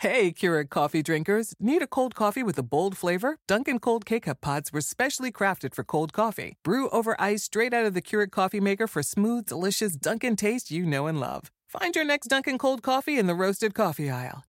[0.00, 1.54] Hey, Keurig coffee drinkers.
[1.58, 3.38] Need a cold coffee with a bold flavor?
[3.48, 6.58] Dunkin' Cold K-Cup pods were specially crafted for cold coffee.
[6.62, 10.70] Brew over ice straight out of the Keurig coffee maker for smooth, delicious Dunkin' taste
[10.70, 11.50] you know and love.
[11.66, 14.44] Find your next Dunkin' Cold coffee in the roasted coffee aisle.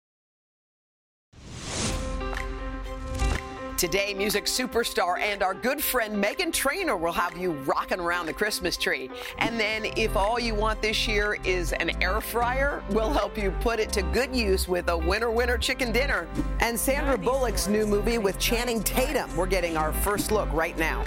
[3.77, 8.33] Today, music superstar and our good friend Meghan Trainor will have you rocking around the
[8.33, 9.09] Christmas tree.
[9.39, 13.51] And then, if all you want this year is an air fryer, we'll help you
[13.61, 16.27] put it to good use with a winter winter chicken dinner.
[16.59, 19.35] And Sandra Bullock's new movie with Channing Tatum.
[19.35, 21.03] We're getting our first look right now.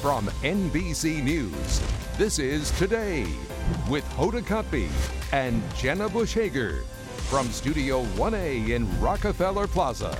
[0.00, 1.82] From NBC News,
[2.16, 3.26] this is Today
[3.88, 4.88] with Hoda Kotb
[5.32, 6.84] and Jenna Bush Hager
[7.28, 10.16] from Studio 1A in Rockefeller Plaza.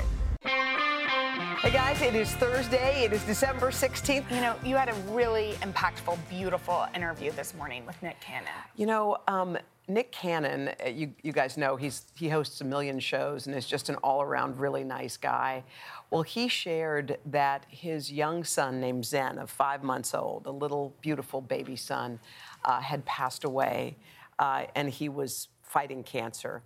[1.65, 3.05] Hey guys, it is Thursday.
[3.05, 4.31] It is December 16th.
[4.31, 8.51] You know, you had a really impactful, beautiful interview this morning with Nick Cannon.
[8.77, 9.57] You know, um,
[9.89, 13.67] Nick Cannon, uh, you, you guys know he's he hosts a million shows and is
[13.67, 15.65] just an all-around really nice guy.
[16.11, 20.95] Well, he shared that his young son named Zen, of five months old, a little
[21.01, 22.21] beautiful baby son,
[22.67, 23.97] uh, had passed away,
[24.39, 26.63] uh, and he was fighting cancer.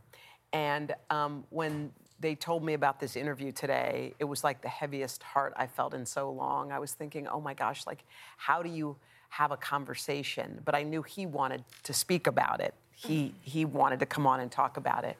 [0.53, 5.22] And um, when they told me about this interview today, it was like the heaviest
[5.22, 6.72] heart I felt in so long.
[6.72, 8.05] I was thinking, oh my gosh, like,
[8.36, 8.97] how do you
[9.28, 10.61] have a conversation?
[10.64, 12.74] But I knew he wanted to speak about it.
[12.91, 13.36] He, mm-hmm.
[13.42, 15.16] he wanted to come on and talk about it.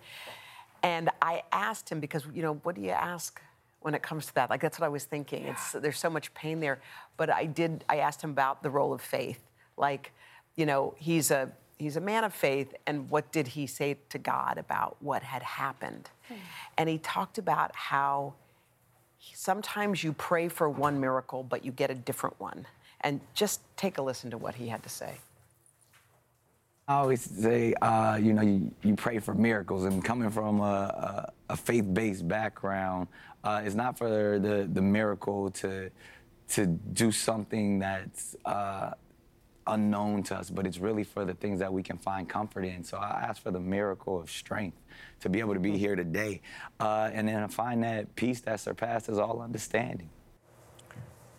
[0.83, 3.41] And I asked him because, you know, what do you ask
[3.81, 4.51] when it comes to that?
[4.51, 5.45] Like, that's what I was thinking.
[5.47, 6.81] It's, there's so much pain there.
[7.17, 9.41] But I did, I asked him about the role of faith.
[9.77, 10.13] Like,
[10.57, 14.19] you know, he's a, he's a man of faith, and what did he say to
[14.19, 16.11] God about what had happened?
[16.29, 16.35] Hmm.
[16.77, 18.35] And he talked about how
[19.35, 22.67] sometimes you pray for one miracle, but you get a different one.
[23.03, 25.15] And just take a listen to what he had to say.
[26.89, 30.65] I always say, uh, you know, you, you, pray for miracles, and coming from a,
[30.65, 33.09] a, a faith-based background,
[33.45, 35.91] uh, it's not for the, the miracle to
[36.49, 38.93] to do something that's uh,
[39.69, 42.83] unknown to us, but it's really for the things that we can find comfort in.
[42.85, 44.79] So I ask for the miracle of strength
[45.21, 46.41] to be able to be here today,
[46.81, 50.11] uh, and then find that peace that surpasses all understanding.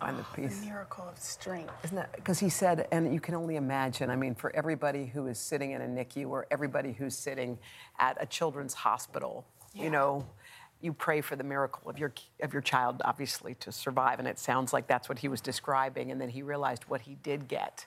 [0.00, 0.60] Find the peace.
[0.60, 1.72] The miracle of strength.
[1.84, 4.08] Isn't that because he said, and you can only imagine.
[4.08, 7.58] I mean, for everybody who is sitting in a NICU or everybody who's sitting
[7.98, 9.84] at a children's hospital, yeah.
[9.84, 10.26] you know,
[10.80, 14.18] you pray for the miracle of your of your child, obviously, to survive.
[14.18, 16.10] And it sounds like that's what he was describing.
[16.10, 17.84] And then he realized what he did get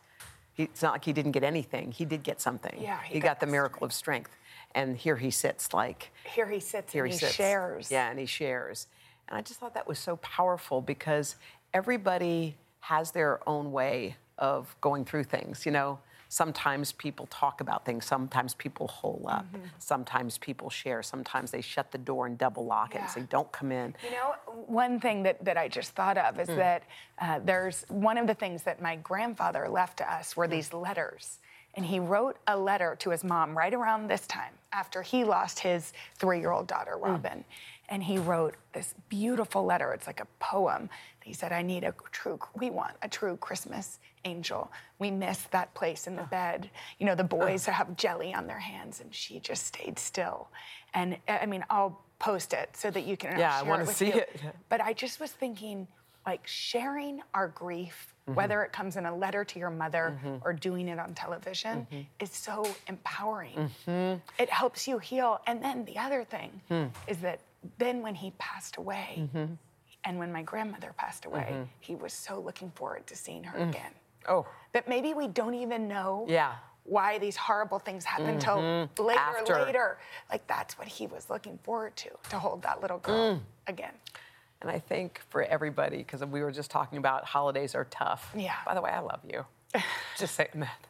[0.53, 1.91] he, it's not like he didn't get anything.
[1.91, 2.79] He did get something.
[2.79, 3.91] Yeah, he, he got, got, the miracle strength.
[3.91, 4.31] of strength.
[4.75, 6.93] And here he sits, like here he sits.
[6.93, 7.33] Here he, he sits.
[7.33, 7.91] shares.
[7.91, 8.87] Yeah, and he shares.
[9.27, 11.35] And I just thought that was so powerful because
[11.73, 15.65] everybody has their own way of going through things.
[15.65, 15.99] You know,
[16.33, 19.67] sometimes people talk about things, sometimes people hole up, mm-hmm.
[19.77, 22.97] sometimes people share, sometimes they shut the door and double lock yeah.
[22.97, 23.93] it and say, don't come in.
[24.03, 24.33] You know,
[24.65, 26.55] one thing that, that I just thought of is mm.
[26.55, 26.83] that
[27.19, 30.51] uh, there's one of the things that my grandfather left to us were mm.
[30.51, 31.37] these letters.
[31.75, 35.59] And he wrote a letter to his mom right around this time after he lost
[35.59, 37.05] his three year old daughter, mm.
[37.05, 37.39] Robin.
[37.39, 37.43] Mm.
[37.93, 39.93] And he wrote this beautiful letter.
[39.93, 40.89] It's like a poem.
[41.23, 44.71] He said, I need a true, we want a true Christmas angel.
[44.97, 46.71] We miss that place in the bed.
[46.97, 50.47] You know, the boys have jelly on their hands, and she just stayed still.
[50.95, 54.07] And I mean, I'll post it so that you can yeah, I want to see
[54.07, 54.13] you.
[54.13, 54.41] it.
[54.69, 55.87] But I just was thinking,
[56.25, 58.35] like sharing our grief, mm-hmm.
[58.35, 60.37] whether it comes in a letter to your mother mm-hmm.
[60.43, 62.01] or doing it on television, mm-hmm.
[62.19, 63.69] is so empowering.
[63.87, 64.41] Mm-hmm.
[64.41, 65.41] It helps you heal.
[65.45, 66.85] And then the other thing hmm.
[67.07, 67.41] is that
[67.77, 69.53] then when he passed away, mm-hmm.
[70.03, 71.63] and when my grandmother passed away, mm-hmm.
[71.79, 73.69] he was so looking forward to seeing her mm.
[73.69, 73.91] again.
[74.27, 74.45] Oh.
[74.73, 76.53] That maybe we don't even know yeah.
[76.83, 79.03] why these horrible things happen until mm-hmm.
[79.03, 79.61] later, After.
[79.63, 79.97] later.
[80.31, 83.39] Like that's what he was looking forward to, to hold that little girl mm.
[83.67, 83.93] again.
[84.61, 88.31] And I think for everybody, because we were just talking about holidays are tough.
[88.35, 88.55] Yeah.
[88.65, 89.45] By the way, I love you.
[90.17, 90.87] just saying that.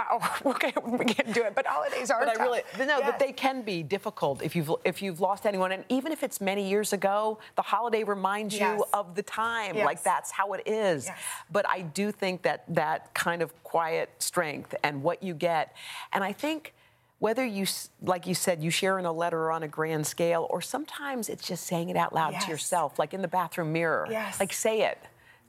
[0.00, 1.54] Wow, okay, we can't do it.
[1.54, 2.20] But holidays are.
[2.20, 2.40] But tough.
[2.40, 3.02] I really no, yes.
[3.04, 6.40] but they can be difficult if you've if you've lost anyone, and even if it's
[6.40, 8.78] many years ago, the holiday reminds yes.
[8.78, 9.76] you of the time.
[9.76, 9.84] Yes.
[9.84, 11.10] Like that's how it is.
[11.50, 15.74] But I do think that that kind of quiet strength and what you get,
[16.12, 16.74] and I think
[17.18, 17.66] whether you,
[18.02, 21.46] like you said, you share in a letter on a grand scale, or sometimes it's
[21.46, 22.46] just saying it out loud yes.
[22.46, 24.06] to yourself, like in the bathroom mirror.
[24.10, 24.40] Yes.
[24.40, 24.98] Like say it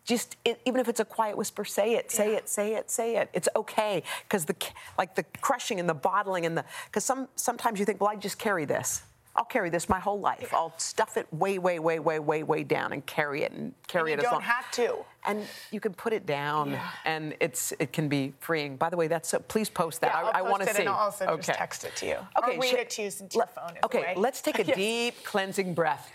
[0.03, 2.38] just it, even if it's a quiet whisper say it say yeah.
[2.38, 4.56] it say it say it it's okay because the
[4.98, 8.15] like the crushing and the bottling and the because some sometimes you think well i
[8.15, 9.03] just carry this
[9.36, 10.54] I'll carry this my whole life.
[10.54, 14.12] I'll stuff it way, way, way, way, way, way down and carry it and carry
[14.12, 14.42] And it as long.
[14.42, 14.95] you don't have to.
[15.25, 18.75] And you can put it down, and it's it can be freeing.
[18.75, 20.12] By the way, that's so, please post that.
[20.13, 20.80] Yeah, I, I'll I want to see.
[20.81, 21.36] and I'll also okay.
[21.45, 22.18] just text it to you.
[22.39, 24.13] Okay, or read sh- it to you since your phone is Okay, away.
[24.18, 24.75] let's take a Yes.
[24.75, 26.12] deep cleansing breath.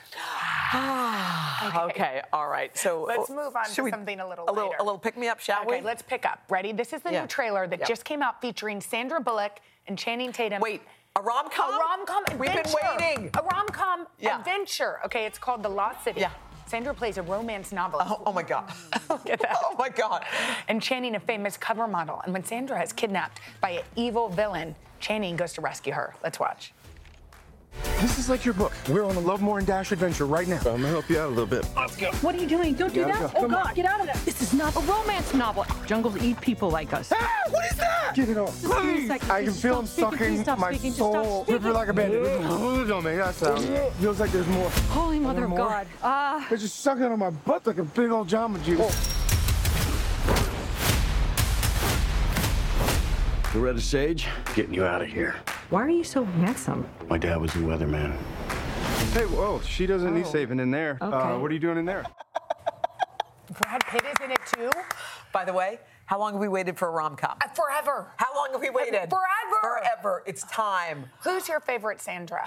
[0.74, 2.22] okay.
[2.32, 2.76] all right.
[2.76, 4.82] So Let's move on to we- something a little a little lighter.
[4.82, 5.84] a little pick me up, shall Okay, we?
[5.86, 6.40] let's pick up.
[6.50, 6.72] Ready?
[6.72, 7.22] This is the Yeah.
[7.22, 7.86] new trailer that Yeah.
[7.86, 10.60] just came out featuring Sandra Bullock and Channing Tatum.
[10.60, 10.82] Wait,
[11.16, 11.74] a rom com?
[11.74, 13.30] A rom com We've been waiting.
[13.34, 14.38] A rom com Yeah.
[14.38, 15.00] adventure.
[15.04, 16.20] Okay, it's called The Lost City.
[16.20, 16.30] Yeah.
[16.66, 18.10] Sandra plays a romance novelist.
[18.10, 18.70] Oh, oh my God.
[19.10, 19.56] Look at that.
[19.62, 20.24] Oh my God.
[20.68, 22.20] And Channing, a famous cover model.
[22.24, 26.14] And when Sandra is kidnapped by an evil villain, Channing goes to rescue her.
[26.24, 26.72] Let's watch.
[28.00, 28.72] This is like your book.
[28.90, 30.56] We're on a Lovemore and Dash adventure right now.
[30.58, 31.66] I'm gonna help you out a little bit.
[31.74, 32.10] Let's go.
[32.20, 32.74] What are you doing?
[32.74, 33.18] Don't do that.
[33.20, 33.38] go.
[33.38, 33.74] Oh Come God, on.
[33.74, 34.16] get out of there.
[34.24, 35.64] This is not a romance novel.
[35.86, 37.10] Jungles eat people like us.
[37.14, 38.12] Ah, what is that?
[38.14, 38.60] Get it off.
[38.60, 39.10] give me a Please.
[39.10, 40.18] I can Just feel him stop speaking.
[40.28, 40.92] Please sucking stop my speaking.
[40.92, 41.44] Soul.
[41.44, 41.54] speaking.
[41.54, 42.22] River like a bandit.
[42.88, 43.64] Don't make that sound.
[43.94, 44.68] Feels like there's more.
[44.90, 45.56] Holy Mother of?
[45.56, 45.86] God.
[46.02, 46.44] Ah.
[46.50, 49.12] They're just sucking on my butt like a big old Jamba Juice.
[53.54, 55.36] Loretta Sage, getting you out of here.
[55.70, 56.86] Why are you so handsome?
[57.08, 58.16] My dad was a weatherman.
[59.12, 60.98] Hey, whoa, she doesn't need saving in there.
[61.00, 61.38] Uh, Okay.
[61.42, 62.04] what are you doing in there?
[63.60, 64.70] Brad Pitt is in it too.
[65.32, 67.36] By the way, how long have we waited for a rom com?
[67.42, 68.12] Uh, Forever.
[68.16, 69.08] How long have we waited?
[69.10, 69.60] Forever.
[69.62, 70.22] Forever.
[70.26, 71.06] It's time.
[71.22, 72.44] Who's your favorite Sandra?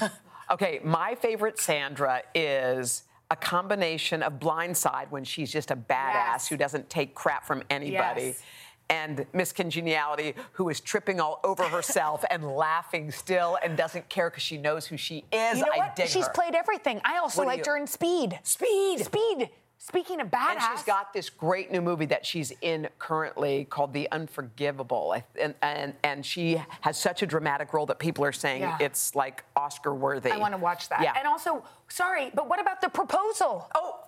[0.48, 3.02] Okay, my favorite Sandra is
[3.32, 6.46] a combination of Blindside when she's just a badass Yes.
[6.48, 8.26] who doesn't take crap from anybody.
[8.26, 8.42] Yes.
[8.88, 14.30] And Miss Congeniality, who is tripping all over herself and laughing still and doesn't care
[14.30, 15.58] because she knows who she is.
[15.58, 16.08] You know I what?
[16.08, 16.32] She's her.
[16.32, 17.00] played everything.
[17.04, 18.38] I also What liked you- her in Speed.
[18.44, 19.00] Speed.
[19.04, 19.50] Speed.
[19.78, 20.50] Speaking of badass.
[20.52, 25.14] And she's got this great new movie that she's in currently called The Unforgivable.
[25.38, 28.78] And, and, and she has such a dramatic role that people are saying Yeah.
[28.80, 30.30] it's like Oscar worthy.
[30.30, 31.02] I want to watch that.
[31.02, 31.12] Yeah.
[31.16, 33.68] And also, sorry, but what about the proposal?
[33.74, 34.00] Oh,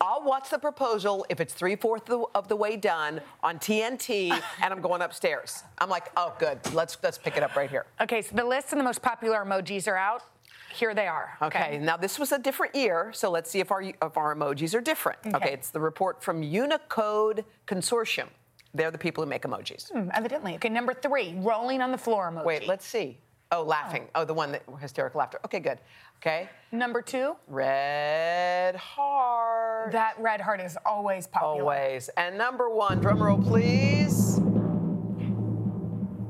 [0.00, 4.30] I'll watch the proposal if it's three fourths of, the way done on TNT,
[4.62, 5.62] and I'm going upstairs.
[5.78, 6.58] I'm like, oh, good.
[6.72, 7.86] Let's let's pick it up right here.
[8.00, 10.22] Okay, so the list of the most popular emojis are out.
[10.74, 11.36] Here they are.
[11.40, 11.78] Okay.
[11.78, 14.80] Now this was a different year, so let's see if our if our emojis are
[14.80, 15.18] different.
[15.26, 15.36] Okay.
[15.36, 15.52] Okay.
[15.52, 18.28] It's the report from Unicode Consortium.
[18.74, 19.90] They're the people who make emojis.
[19.90, 20.56] Hmm, evidently.
[20.56, 22.44] Okay, number three, rolling on the floor emoji.
[22.44, 23.18] Wait, let's see.
[23.52, 24.08] Oh, laughing.
[24.14, 24.22] Oh.
[24.22, 25.38] oh, the one that hysterical laughter.
[25.44, 25.78] Okay, good.
[26.20, 26.48] Okay.
[26.72, 29.92] Number two, Red heart.
[29.92, 31.60] that red heart is always popular.
[31.62, 32.08] Always.
[32.16, 34.40] And number one, drum roll, please.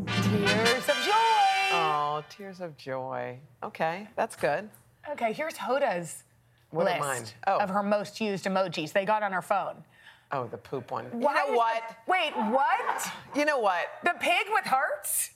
[0.06, 1.72] Tears of joy.
[1.72, 3.38] Oh, tears of joy.
[3.62, 4.68] Okay, that's good.
[5.10, 6.24] Okay, here's Hoda's
[6.70, 7.24] What list mine?
[7.46, 7.58] Oh.
[7.58, 8.92] of her most used emojis.
[8.92, 9.84] They got on her phone.
[10.32, 11.04] Oh, the poop one.
[11.12, 11.82] Why you know is what?
[11.88, 13.12] the- wait, what?
[13.36, 13.86] You know what?
[14.02, 15.30] The pig with hearts?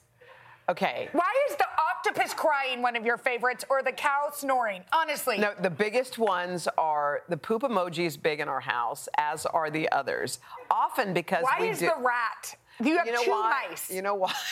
[0.70, 1.08] Okay.
[1.12, 4.84] Why is the octopus crying one of your favorites or the cow snoring?
[4.92, 5.36] Honestly.
[5.36, 9.68] No, the biggest ones are the poop emoji is big in our house, as are
[9.70, 10.38] the others.
[10.70, 11.86] Often because Why we is do.
[11.86, 12.56] the rat?
[12.82, 13.66] You have you know two why?
[13.68, 13.90] mice.
[13.90, 14.32] You know why?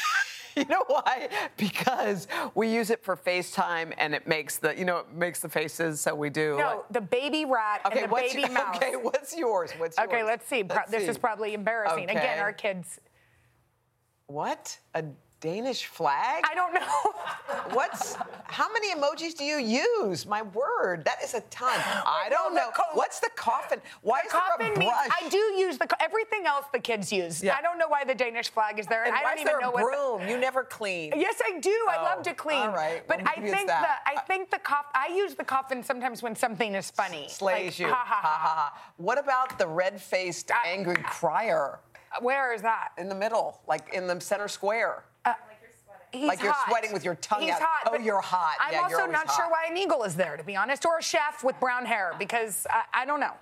[0.56, 1.28] You know why?
[1.56, 2.26] Because
[2.56, 6.00] we use it for FaceTime and it makes the, you know, it makes the faces,
[6.00, 6.56] so we do.
[6.58, 8.74] no, the baby rat Okay, and the baby mouse.
[8.76, 9.70] okay, what's yours?
[9.78, 10.08] What's yours?
[10.08, 10.64] Okay, let's see.
[10.68, 11.10] Let's this see.
[11.10, 12.10] is probably embarrassing.
[12.10, 12.98] Again, our kids.
[14.26, 14.76] What?
[14.94, 15.04] A
[15.40, 16.43] Danish flag?
[16.50, 17.70] I don't know.
[17.75, 20.26] What's how many emojis do you use?
[20.26, 21.69] My word, that is a ton.
[21.79, 22.70] I don't the know.
[22.75, 23.81] co- What's the coffin?
[24.02, 25.08] Why is Coffin there a means brush?
[25.25, 27.40] I do use the co- everything else the kids use.
[27.43, 27.55] Yeah.
[27.56, 29.40] I don't know why the Danish flag is there, and, and I why don't is
[29.43, 29.93] even there know a what.
[29.93, 30.29] the- broom?
[30.29, 31.12] you never clean.
[31.17, 31.70] Yes, I do.
[31.88, 32.58] I Oh, love to clean.
[32.58, 33.06] all right.
[33.06, 34.00] But Well, I think that.
[34.05, 34.90] the I think the coffin.
[34.95, 37.26] I use the coffin sometimes when something is funny.
[37.28, 37.87] Slays Like, you.
[37.88, 38.38] Ha ha ha.
[38.40, 38.78] ha.
[38.97, 41.78] What about the red-faced, I- angry crier
[42.21, 42.88] Where is that?
[42.99, 45.04] in the middle, like in the center square?
[46.12, 46.68] He's Like you're hot.
[46.70, 47.60] sweating with your tongue He's out.
[47.62, 47.92] hot.
[47.92, 48.56] Oh, you're hot.
[48.60, 51.02] I'm Yeah, also not sure why an eagle is there, to be honest, or a
[51.02, 53.32] chef with brown hair, because I, I don't know.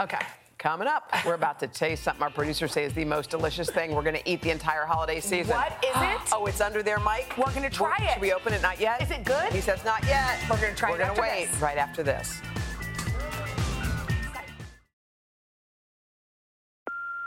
[0.00, 0.18] Okay.
[0.58, 3.96] Coming up, we're about to taste something our producers say is the most delicious thing.
[3.96, 5.56] We're going to eat the entire holiday season.
[5.56, 6.18] What is it?
[6.34, 7.36] Oh, it's under there, Mike.
[7.36, 8.12] We're gonna try it.
[8.12, 8.62] Should we open it?
[8.62, 9.02] Not yet.
[9.02, 9.52] Is it good?
[9.52, 10.38] He says not yet.
[10.48, 11.60] We're gonna try We're it gonna wait this.
[11.60, 12.40] right after this.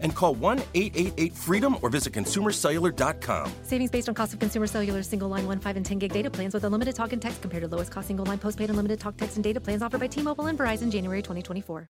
[0.00, 3.52] and call 1 888 freedom or visit consumercellular.com.
[3.62, 6.30] Savings based on cost of consumer cellular single line 1, 5, and 10 gig data
[6.30, 9.16] plans with unlimited talk and text compared to lowest cost single line postpaid unlimited talk,
[9.16, 11.86] text, and data plans offered by T Mobile and Verizon January 2024.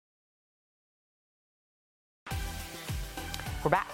[3.65, 3.89] We're back.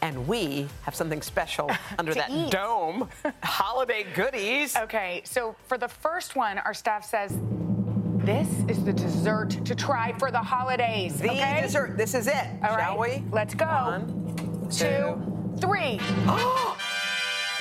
[0.00, 2.50] And we have something special under that eat.
[2.50, 3.08] dome.
[3.42, 4.76] Holiday goodies.
[4.76, 7.36] Okay, so for the first one, our staff says
[8.28, 11.18] this is the dessert to try for the holidays.
[11.18, 11.62] The okay?
[11.62, 11.96] dessert.
[11.96, 12.34] This is it.
[12.62, 13.24] All shall right, we?
[13.32, 13.64] Let's go.
[13.64, 15.98] One, two, three.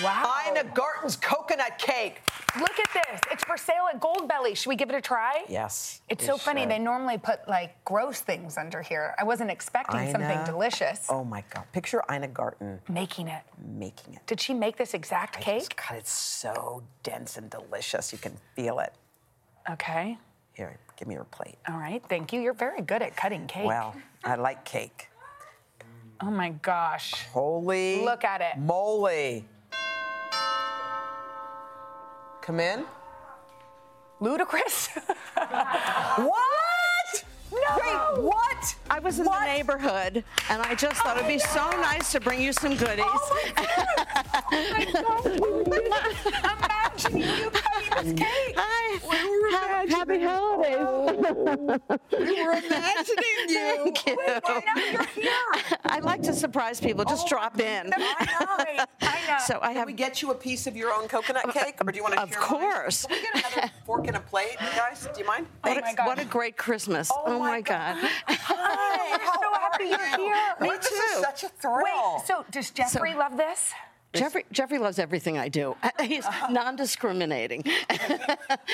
[0.04, 0.44] wow.
[0.46, 2.20] Ina Garten's coconut cake.
[2.60, 3.22] Look at this.
[3.32, 4.58] It's for sale at Goldbelly.
[4.58, 5.46] Should we give it a try?
[5.48, 6.02] Yes.
[6.10, 6.64] It's so funny.
[6.64, 6.72] should.
[6.72, 9.16] They normally put like gross things under here.
[9.18, 11.06] I wasn't expecting something delicious.
[11.08, 11.64] Oh my God.
[11.72, 13.44] Picture Ina Garten Making it.
[13.66, 14.28] making it.
[14.28, 15.80] Did she make this exact cake?
[15.88, 18.12] God, it's so dense and delicious.
[18.12, 18.92] You can feel it.
[19.70, 20.18] Okay.
[20.58, 21.60] Here, give me your plate.
[21.70, 22.02] All right.
[22.10, 22.42] Thank you.
[22.42, 23.68] You're very good at cutting cake.
[23.68, 25.08] Well, I like cake.
[26.20, 27.14] Oh my gosh.
[27.32, 28.04] Holy.
[28.04, 28.58] Look at it.
[28.58, 29.46] Moly.
[32.42, 32.86] Come in.
[34.20, 34.90] Ludicrous.
[36.18, 37.24] What?
[37.52, 37.58] No.
[37.78, 38.76] Wait, what?
[38.90, 39.40] I was in What?
[39.42, 42.76] the neighborhood, and I just thought it'd be oh so nice to bring you some
[42.76, 43.06] goodies.
[43.08, 44.44] Oh
[46.98, 47.52] Imagine you
[48.04, 48.18] this mm.
[48.18, 48.56] cake.
[48.58, 49.00] Hi.
[49.50, 51.80] Ha- Happy holidays.
[52.12, 53.94] We were imagining you.
[53.94, 54.18] Thank you.
[54.92, 55.32] You're here.
[55.86, 57.06] I like to surprise people.
[57.06, 57.94] Just oh, drop in.
[57.96, 58.48] I know.
[58.58, 58.86] I know.
[59.02, 59.88] Uh, so I Can have.
[59.88, 62.22] we get you a piece of your own coconut cake, or do you want to
[62.22, 63.06] Of course.
[63.06, 65.08] Can we get another fork and a plate, guys?
[65.14, 65.48] Do you mind?
[65.62, 66.08] What, Oh my a, God.
[66.08, 67.10] what a great Christmas.
[67.12, 67.98] Oh, oh my God.
[68.28, 69.18] Hi.
[69.18, 70.56] We're so happy you're here.
[70.60, 71.22] Me oh, This is too.
[71.22, 71.84] such a thrill.
[71.84, 73.74] Wait, so does Jeffrey love this?
[74.14, 75.76] Jeffrey, Jeffrey loves everything I do.
[76.02, 77.64] He's non-discriminating.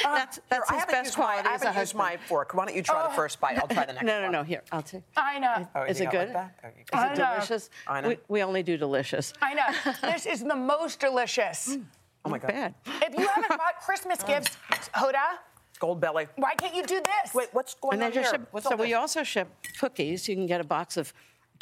[0.05, 1.97] Uh, that's that's I his best used my, quality I as a haven't used husband.
[1.97, 2.53] my fork.
[2.53, 3.15] Why don't you try the oh.
[3.15, 3.57] first bite?
[3.57, 4.05] I'll try the next one.
[4.07, 4.31] no, no, one.
[4.33, 4.43] no.
[4.43, 5.03] Here, I'll take.
[5.15, 5.67] I know.
[5.75, 6.35] Oh, Is it got like good?
[6.35, 6.59] that?
[6.63, 7.33] Oh, Is it I know.
[7.35, 7.69] delicious?
[7.87, 8.07] I know.
[8.09, 9.33] We, we only do delicious.
[9.41, 9.93] I know.
[10.01, 11.75] this is the most delicious.
[11.75, 11.83] Mm.
[12.25, 12.47] Oh my God.
[12.47, 12.75] bad.
[13.01, 14.27] If you haven't bought Christmas oh.
[14.27, 14.57] gifts,
[14.93, 15.37] Hoda,
[15.79, 16.27] Goldbelly.
[16.35, 17.33] why can't you do this?
[17.33, 18.23] Wait, what's going And on here?
[18.25, 19.47] ship, What's so we also ship
[19.79, 20.27] cookies.
[20.27, 21.13] You can get a box of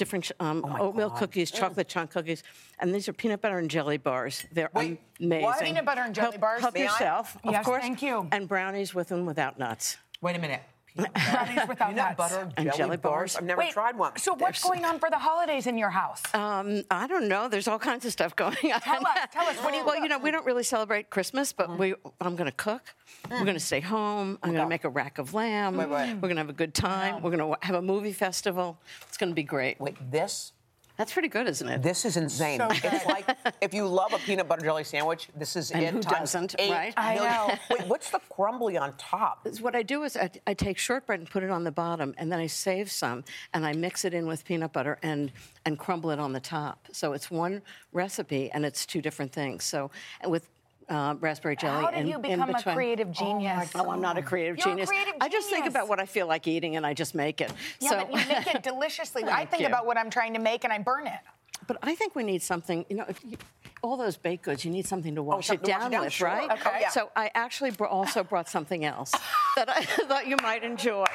[0.01, 1.19] different ch- um, oatmeal God.
[1.19, 2.41] cookies, chocolate chunk cookies,
[2.79, 4.43] and these are peanut butter and jelly bars.
[4.51, 5.43] They're Wait, amazing.
[5.45, 5.59] what?
[5.59, 6.61] Peanut butter and jelly help, bars?
[6.61, 6.83] Help May I?
[6.85, 7.81] yourself, of Yes, course.
[7.83, 8.27] thank you.
[8.31, 9.97] And brownies with and without nuts.
[10.19, 10.61] Wait a minute.
[10.95, 12.17] Brownies without Peanut nuts.
[12.17, 13.33] butter And jelly, jelly bars.
[13.33, 13.35] bars.
[13.37, 14.17] I've never Wait, tried one.
[14.17, 16.21] So what's going on for the holidays in your house?
[16.33, 17.47] Um, I don't know.
[17.47, 18.81] There's all kinds of stuff going on.
[18.81, 20.03] Tell us, tell us, what do you Well, cook?
[20.03, 21.93] you know, we don't really celebrate Christmas, but we.
[22.19, 22.81] I'm going to cook.
[23.29, 24.37] We're going to stay home.
[24.43, 25.77] I'm going to make a rack of lamb.
[25.77, 26.13] Wait, wait.
[26.15, 27.21] We're going to have a good time.
[27.21, 28.77] We're going to have a movie festival.
[29.07, 29.79] It's going to be great.
[29.79, 30.53] Wait, this?
[31.01, 31.81] That's pretty good, isn't it?
[31.81, 32.61] This is insane.
[32.61, 33.27] it's like
[33.59, 36.53] if you love a peanut butter jelly sandwich, this is And it who times doesn't,
[36.59, 36.93] eight right?
[36.95, 37.55] I know.
[37.75, 39.47] Wait, what's the crumbly on top?
[39.61, 42.31] What I do is I, I take shortbread and put it on the bottom, and
[42.31, 45.31] then I save some, and I mix it in with peanut butter and
[45.65, 46.87] and crumble it on the top.
[46.91, 49.63] So it's one recipe, and it's two different things.
[49.63, 49.89] So
[50.27, 50.49] with
[50.91, 51.83] uh, raspberry jelly.
[51.83, 53.71] How did in, you in become a creative genius?
[53.75, 54.89] Oh, I'm not a creative You're a genius.
[54.89, 57.51] creative I just think about what I feel like eating, and I just make it.
[57.79, 59.23] Yeah, so, but you make it deliciously.
[59.23, 59.67] I think you.
[59.67, 61.19] about what I'm trying to make and I burn it.
[61.67, 63.37] But I think we need something, you know, if you,
[63.83, 65.91] all those baked goods, you need something to wash something it to wash it down
[65.91, 66.27] down, with, sure.
[66.27, 66.51] right?
[66.51, 66.69] Okay.
[66.73, 66.89] Oh, yeah.
[66.89, 69.11] So I actually br- also brought something else
[69.55, 71.05] that I thought you might enjoy.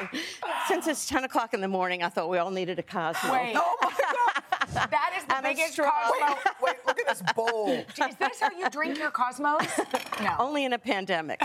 [0.68, 3.32] Since it's 10 o'clock in the morning, I thought we all needed a Cosmo.
[3.32, 3.56] Wait.
[3.68, 4.05] Oh my God!
[4.90, 5.76] That is the And biggest.
[5.78, 6.36] Cosmo.
[6.62, 7.68] Wait, look at this bowl.
[7.88, 9.66] Is this how you drink your Cosmos?
[10.22, 10.34] No.
[10.38, 11.38] Only in a pandemic.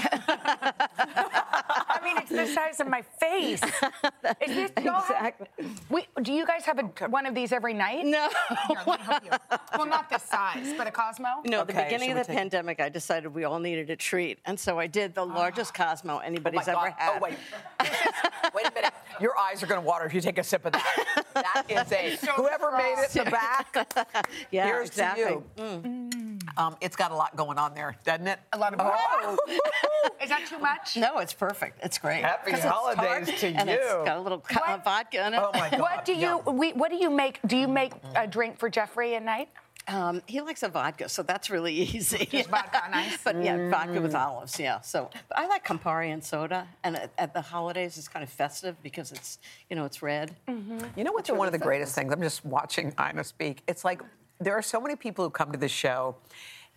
[2.01, 3.61] I mean, it's the size of my face.
[4.41, 5.47] Is this y'all have- Exactly.
[5.89, 8.05] Wait, do you guys have a, one of these every night?
[8.05, 8.29] no.
[8.67, 9.31] Here, help you.
[9.77, 11.27] Well, not this size, but a Cosmo.
[11.45, 14.39] No, at the beginning of the take- pandemic, I decided we all needed a treat.
[14.45, 15.25] And so I did the ah.
[15.25, 16.69] largest Cosmo Oh my anybody's God.
[16.69, 17.17] ever had.
[17.17, 17.37] Oh wait.
[18.55, 18.93] wait a minute.
[19.19, 21.25] Your eyes are going to water if you take a sip of that.
[21.33, 24.27] That is a whoever made it in the back.
[24.51, 25.23] Yeah, Here's exactly.
[25.23, 25.43] to you.
[25.57, 25.81] Mm.
[26.11, 26.30] Mm.
[26.57, 28.39] Um, it's got a lot going on there, doesn't it?
[28.53, 28.79] A lot of.
[28.81, 29.37] Oh.
[30.21, 30.97] Is that too much?
[30.97, 31.79] No, it's perfect.
[31.83, 32.23] It's great.
[32.23, 34.01] Happy 'Cause it's holidays tart, to and It's you.
[34.05, 34.83] got a little co- uh, What?
[34.83, 35.39] vodka in it.
[35.41, 35.79] Oh my God.
[35.79, 36.57] What do you yum.
[36.57, 37.39] we, What do you make?
[37.47, 39.49] Do you make a drink for Jeffrey at night?
[39.87, 42.25] Um, he likes a vodka, so that's really easy.
[42.27, 43.17] Just vodka on ice?
[43.23, 44.03] but yeah, vodka Mm.
[44.03, 44.59] with olives.
[44.59, 44.79] Yeah.
[44.81, 48.29] So but I like Campari and soda, and at, at the holidays it's kind of
[48.29, 49.39] festive because it's
[49.69, 50.35] you know it's red.
[50.47, 52.13] You know what's one of the greatest things?
[52.13, 53.63] I'm just watching Ina speak.
[53.67, 54.01] It's like
[54.41, 56.15] there are so many people who come to this show,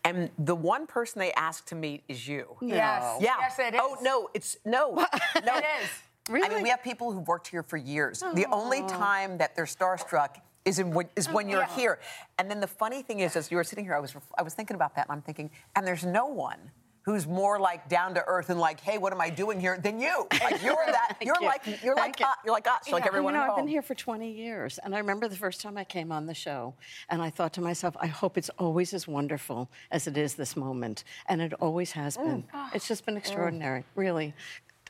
[0.05, 2.57] and the one person they ask to meet is you.
[2.61, 3.19] Yes.
[3.21, 3.35] Yeah.
[3.41, 3.99] Yes, it oh, is.
[4.01, 4.95] Oh no, it's no,
[5.45, 5.57] no.
[5.57, 5.89] It is.
[6.29, 8.23] I mean, we have people who've worked here for years.
[8.35, 11.77] The only time that they're starstruck is in when, is when you're Yeah.
[11.77, 11.99] here.
[12.39, 14.55] And then the funny thing is, as you were sitting here, I was I was
[14.55, 16.71] thinking about that, and I'm thinking, and there's no one
[17.05, 19.79] who's more like down to earth and like, hey, what am I doing here?
[19.79, 20.27] Than you.
[20.45, 21.17] Like you're that.
[21.23, 21.47] You're you.
[21.47, 22.27] like you're like Thank you.
[22.27, 22.91] uh, you're like us.
[22.91, 25.61] Like everyone You know, I've been here for 20 years, and I remember the first
[25.63, 26.75] time I came on the show,
[27.09, 30.55] and I thought to myself, I hope it's always as wonderful as it is this
[30.57, 32.45] moment, and it always has been.
[32.75, 34.35] It's just been extraordinary, really.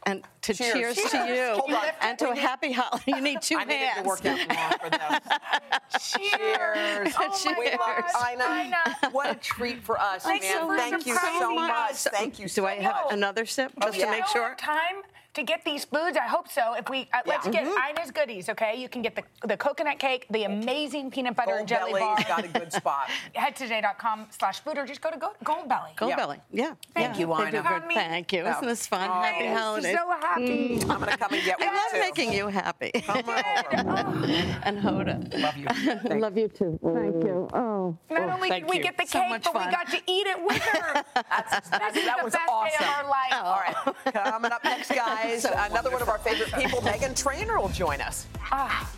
[0.07, 0.97] And to Cheers.
[0.97, 1.83] cheers, to you, Hold on.
[2.03, 3.05] and to a happy holiday.
[3.07, 4.03] You need two I needed hands.
[4.03, 6.19] to work out more for this.
[6.19, 7.15] Cheers.
[7.19, 8.65] Oh my We love- I know.
[8.65, 9.11] Ina.
[9.13, 10.67] What a treat for us, Thanks man.
[10.67, 11.71] for Thank you so much.
[11.91, 12.07] us.
[12.13, 13.13] Thank you so Do I have much.
[13.15, 14.05] another sip oh, just yeah.
[14.07, 14.55] to make No sure?
[14.59, 15.03] Time
[15.35, 16.17] to get these foods.
[16.17, 16.75] I hope so.
[16.75, 17.91] If we uh, let's get mm-hmm.
[17.99, 18.81] Ina's goodies, okay?
[18.81, 22.37] You can get the, the coconut cake, the amazing peanut butter and jelly Belly's bar.
[22.37, 23.11] got a good spot.
[23.35, 25.97] Head to today.com slash food or just go to Go- Goldbelly.
[25.97, 26.17] Gold Yeah.
[26.17, 26.75] belly, yeah.
[26.95, 27.21] Thank yeah.
[27.21, 27.63] you, They do Ina.
[27.63, 27.65] good.
[27.83, 27.95] Honey.
[27.95, 28.47] Thank you.
[28.47, 29.11] Isn't this fun?
[29.11, 29.59] Oh, happy it is.
[29.59, 29.97] holidays.
[29.97, 30.79] So happy.
[30.79, 30.91] Mm.
[30.91, 31.99] I'm gonna come and get one I love too.
[31.99, 32.91] making you happy.
[33.07, 34.27] Come on over.
[34.63, 35.41] and Hoda.
[35.41, 36.19] Love you.
[36.19, 36.79] Love you too.
[36.83, 37.49] Thank you.
[37.53, 37.55] Mm.
[37.55, 37.99] Oh.
[38.11, 38.83] Not oh, only thank did we you.
[38.83, 39.67] get the So cake, but fun.
[39.67, 41.05] we got to eat it with her.
[41.15, 42.79] That's, that, This that the was best awesome.
[42.79, 43.33] day of our life.
[43.33, 47.61] All right, coming up next, guys, So another one of our favorite people, Meghan Trainor,
[47.61, 48.27] will join us.
[48.53, 48.91] Ah,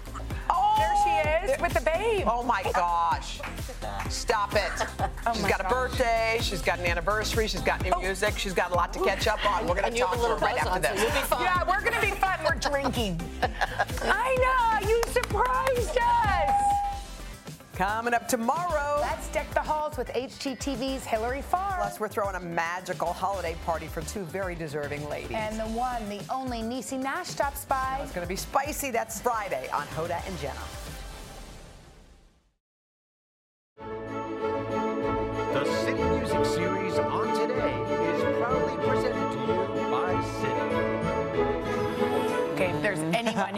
[0.49, 0.95] Oh, there
[1.47, 2.25] she is with the babe.
[2.31, 3.41] Oh my gosh.
[4.09, 4.71] Stop it.
[5.35, 8.75] She's got a birthday, she's got an anniversary, she's got new music, she's got a
[8.75, 9.67] lot to catch up on.
[9.67, 11.01] We're going to talk to her right after this.
[11.01, 11.43] so you'll be fine.
[11.43, 12.39] Yeah, we're gonna be fun.
[12.45, 13.21] We're drinking.
[14.03, 14.89] I know.
[14.89, 16.66] You surprised us.
[17.77, 19.01] Coming up tomorrow.
[19.03, 21.77] Let's deck the halls with HGTV's Hilary Farr.
[21.77, 25.37] Plus, we're throwing a magical holiday party for two very deserving ladies.
[25.37, 28.01] And the one, the only Niecy Nash stops by.
[28.03, 28.91] it's going to be spicy.
[28.91, 30.55] That's Friday on Hoda and Jenna.
[35.53, 37.37] The City Music Series on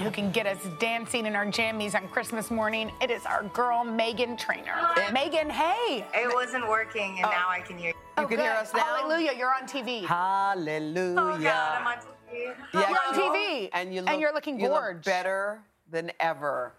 [0.08, 3.84] who can get us dancing in our jammies on Christmas morning, it is our girl
[3.84, 4.72] Meghan Trainor.
[5.10, 6.02] Meghan, hey.
[6.14, 7.94] It wasn't working, and now I can hear you.
[8.16, 8.80] Oh, you can hear us now?
[8.80, 10.06] Hallelujah, you're on TV.
[10.06, 11.14] Hallelujah.
[11.18, 12.54] Oh, God, I'm on TV.
[12.72, 15.60] Yeah, You're on TV, and you and look, you're looking you look better
[15.90, 16.72] than ever.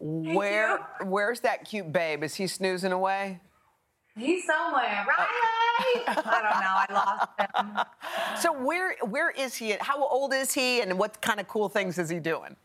[0.00, 2.24] Where, where's that cute babe?
[2.24, 3.38] Is he snoozing away?
[4.16, 5.06] He's somewhere.
[5.08, 5.26] Oh.
[5.86, 6.04] Riley!
[6.08, 6.96] I don't know.
[6.98, 7.84] I lost him.
[8.40, 9.76] So where, where is he?
[9.80, 10.80] How old is he?
[10.80, 12.56] And what kind of cool things is he doing?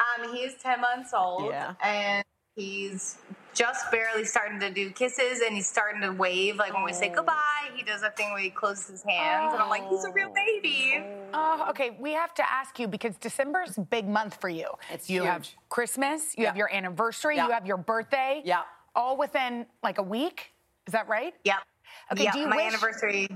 [0.00, 1.74] Um, he's 10 months old, Yeah.
[1.82, 3.18] and he's
[3.54, 6.56] just barely starting to do kisses, and he's starting to wave.
[6.56, 9.62] Like when we say goodbye, he does a thing where he closes his hands, and
[9.62, 11.02] I'm like, he's a real baby.
[11.32, 11.96] Oh, okay.
[11.98, 14.68] We have to ask you because December's a big month for you.
[14.90, 15.48] It's you have.
[15.70, 17.46] Christmas, you have your anniversary, Yeah.
[17.46, 18.42] you have your birthday.
[18.44, 18.62] Yeah.
[18.94, 20.52] All within like a week.
[20.86, 21.34] Is that right?
[21.44, 21.56] Yeah.
[22.12, 23.28] Okay, Yep, do you my wish- anniversary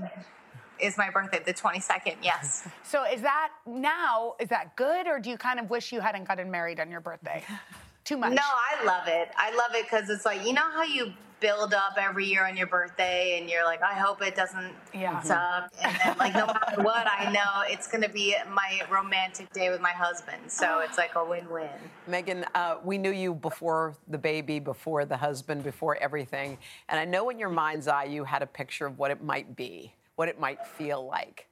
[0.81, 2.15] is my birthday, the 22nd.
[2.23, 2.67] Yes.
[2.83, 4.35] So is that now?
[4.39, 6.99] Is that good, or do you kind of wish you hadn't gotten married on your
[6.99, 7.43] birthday?
[8.03, 8.33] Too much.
[8.33, 9.29] No, I love it.
[9.37, 12.55] I love it because it's like you know how you build up every year on
[12.57, 15.21] your birthday, and you're like, I hope it doesn't Yeah.
[15.21, 15.71] suck.
[15.81, 19.81] And then, like, no matter what, I know it's gonna be my romantic day with
[19.81, 20.41] my husband.
[20.47, 21.69] So it's like a win-win.
[22.09, 26.57] Meghan, uh, we knew you before the baby, before the husband, before everything.
[26.89, 29.55] And I know in your mind's eye you had a picture of what it might
[29.55, 31.47] be, what it might feel like.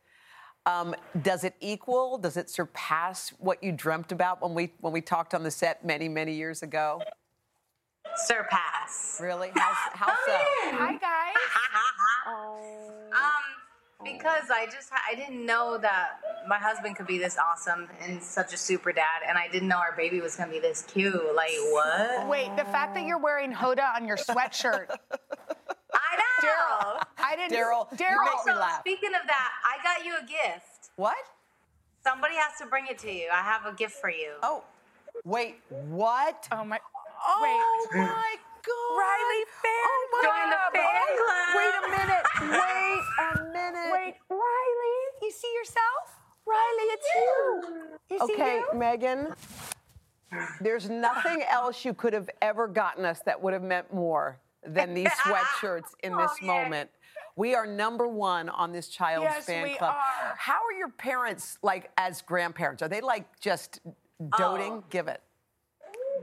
[0.67, 2.19] Um, does it equal?
[2.19, 5.84] Does it surpass what you dreamt about when we when we talked on the set
[5.84, 7.01] many many years ago?
[8.15, 9.17] Surpass.
[9.19, 9.49] Really?
[9.55, 10.38] How, how so?
[10.38, 11.34] Hi guys.
[13.10, 18.21] Um, because I just I didn't know that my husband could be this awesome and
[18.21, 21.36] such a super dad, and I didn't know our baby was gonna be this cute.
[21.36, 22.27] Like what?
[22.27, 24.89] Wait, the fact that you're wearing Hoda on your sweatshirt.
[26.41, 26.47] I.
[26.47, 27.58] Daryl, I didn't.
[27.58, 28.43] Daryl, Daryl.
[28.45, 30.89] So speaking of that, I got you a gift.
[30.95, 31.17] What?
[32.04, 33.28] Somebody has to bring it to you.
[33.34, 34.34] I have a gift for you.
[34.43, 34.63] Oh,
[35.25, 36.47] wait, what?
[36.52, 36.80] Oh my.
[37.28, 37.99] Oh Wait.
[37.99, 38.97] my God!
[38.97, 41.56] Riley fan Oh my Join the fan club.
[41.60, 42.25] Wait a minute!
[42.62, 43.91] Wait a minute!
[43.93, 46.19] Wait, Riley, you see yourself?
[46.45, 47.62] Riley, it's you.
[48.10, 48.80] You see Okay, you?
[48.80, 49.36] Meghan.
[50.62, 54.93] There's nothing else you could have ever gotten us that would have meant more than
[54.93, 56.48] these sweatshirts in this Oh, yeah.
[56.48, 56.89] moment.
[57.36, 59.95] We are number one on this child's Yes, fan club.
[59.95, 60.36] are.
[60.38, 62.84] How are your parents like as grandparents?
[62.84, 63.80] Are they like just
[64.38, 64.74] doting?
[64.74, 64.84] Oh.
[64.89, 65.22] Give it.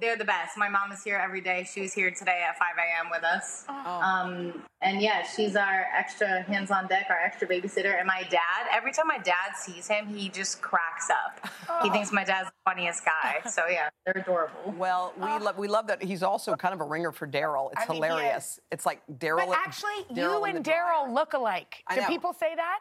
[0.01, 0.57] They're the best.
[0.57, 1.67] My mom is here every day.
[1.71, 3.11] She was here today at 5 a.m.
[3.11, 3.65] with us.
[3.69, 3.73] Oh.
[4.01, 7.99] Um, and yeah, she's our extra hands on deck, our extra babysitter.
[7.99, 11.49] And my dad, every time my dad sees him, he just cracks up.
[11.83, 13.41] He thinks my dad's the funniest guy.
[13.57, 14.75] So yeah, they're adorable.
[14.77, 17.71] Well, we love we love that he's also kind of a ringer for Daryl.
[17.73, 18.45] It's I mean, hilarious.
[18.45, 18.61] is.
[18.71, 19.47] It's like Daryl.
[19.47, 21.83] But actually, you and Daryl look alike.
[21.87, 22.81] I Do people say that?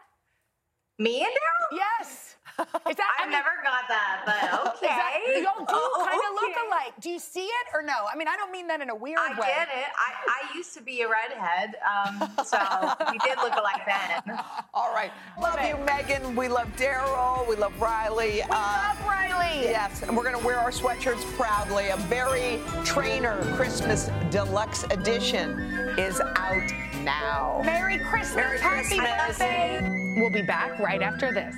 [0.98, 1.78] Me and Daryl?
[1.78, 2.32] Yes.
[2.90, 4.88] Is that, I've never got that, but okay.
[4.88, 6.94] That, y'all do Oh, kind of look alike.
[7.02, 8.06] Do you see it or no?
[8.10, 9.48] I mean, I don't mean that in a weird I way.
[9.48, 9.88] I get it.
[9.98, 12.58] I, I used to be a redhead, um, so
[13.12, 14.40] we did look alike then.
[14.74, 15.12] All right.
[15.38, 16.34] Love you, Meghan.
[16.38, 17.46] We love Daryl.
[17.50, 18.36] We love Riley.
[18.36, 19.64] We love Riley.
[19.64, 21.90] Yes, and we're going to wear our sweatshirts proudly.
[21.90, 25.60] A very Trainor Christmas deluxe edition
[26.00, 26.72] is out
[27.04, 27.62] now.
[27.66, 28.36] Merry Christmas.
[28.38, 29.38] Merry Happy Christmas.
[29.40, 30.05] birthday.
[30.16, 31.56] We'll be back right after this.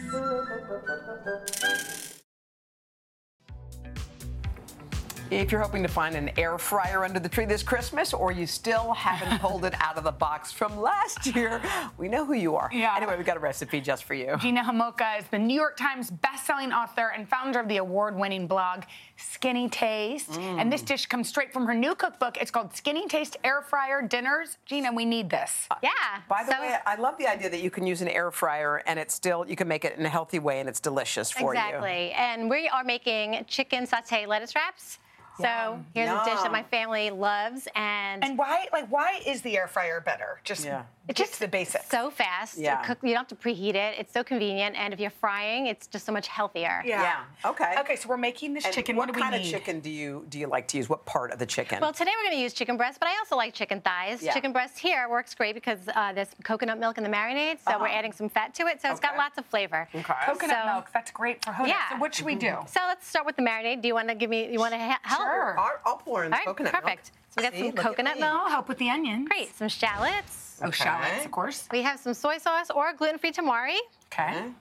[5.29, 8.47] If you're hoping to find an air fryer under the tree this Christmas, or you
[8.47, 11.61] still haven't pulled it out of the box from last year,
[11.97, 12.69] we know who you are.
[12.71, 12.93] Yeah.
[12.95, 14.37] Anyway, we've got a recipe just for you.
[14.39, 18.83] Gina Homolka is the New York Times bestselling author and founder of the award-winning blog
[19.17, 20.31] Skinny Taste.
[20.31, 20.61] Mm.
[20.61, 22.37] And this dish comes straight from her new cookbook.
[22.37, 24.57] It's called Skinny Taste Air Fryer Dinners.
[24.65, 25.67] Gina, we need this.
[25.81, 25.89] Yeah.
[26.29, 28.99] By the way, I love the idea that you can use an air fryer and
[28.99, 31.59] it's still you can make it in a healthy way and it's delicious for you.
[31.59, 32.11] Exactly.
[32.11, 34.99] And we are making chicken saute lettuce wraps.
[35.39, 39.55] So here's a dish that my family loves, and And why, like, why is the
[39.55, 40.39] air fryer better?
[40.43, 40.83] Just Yeah.
[41.07, 41.89] It's just the basics.
[41.89, 42.57] so fast.
[42.57, 42.83] Yeah.
[42.83, 43.95] Cook, you don't have to preheat it.
[43.97, 46.81] It's so convenient, and if you're frying, it's just so much healthier.
[46.85, 47.23] Yeah.
[47.45, 47.75] Okay.
[47.79, 48.95] Okay, so we're making this And chicken.
[48.95, 49.45] What, What, do we kind need?
[49.45, 50.89] of chicken do you do you like to use?
[50.89, 51.79] What part of the chicken?
[51.81, 54.21] Well, today we're going to use chicken breast, but I also like chicken thighs.
[54.21, 54.33] Yeah.
[54.33, 57.85] Chicken breast here works great because uh, there's coconut milk in the marinade, so we're
[57.87, 57.97] Uh-huh.
[57.99, 59.87] adding some fat to it, so it's got lots of flavor.
[59.95, 60.13] Okay.
[60.25, 60.87] Coconut So- milk.
[60.93, 61.67] That's great for Hoda.
[61.67, 61.89] Yeah.
[61.91, 62.55] So what should we do?
[62.67, 63.81] So let's start with the marinade.
[63.81, 64.51] Do you want to give me?
[64.51, 65.21] You want to ha- help?
[65.21, 65.59] Sure.
[65.59, 67.11] I'll, I'll pour in the All right, coconut perfect.
[67.11, 67.17] milk.
[67.29, 68.33] So we got See, some coconut milk.
[68.33, 69.27] I'll help with the onions.
[69.29, 69.55] Great.
[69.55, 70.46] Some shallots.
[70.61, 70.83] Oh, Okay.
[70.83, 71.67] shallots, of course.
[71.71, 73.77] We have some soy sauce or gluten-free tamari,
[74.11, 74.29] Okay.
[74.37, 74.51] Okay.